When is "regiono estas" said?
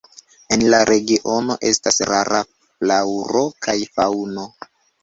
0.89-2.01